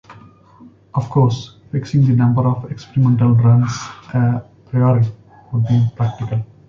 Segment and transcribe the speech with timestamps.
[0.95, 3.69] Of course, fixing the number of experimental runs
[4.15, 5.05] "a priori"
[5.51, 6.43] would be impractical.